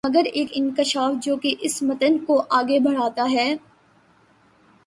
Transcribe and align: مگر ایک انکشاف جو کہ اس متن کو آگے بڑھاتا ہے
مگر 0.03 0.25
ایک 0.33 0.51
انکشاف 0.51 1.23
جو 1.23 1.35
کہ 1.37 1.53
اس 1.59 1.81
متن 1.81 2.17
کو 2.25 2.41
آگے 2.49 2.79
بڑھاتا 2.79 3.25
ہے 3.31 3.53